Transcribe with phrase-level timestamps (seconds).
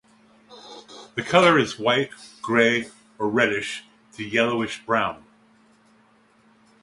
[1.13, 2.09] The color is white,
[2.41, 5.23] grey or reddish to yellowish brown.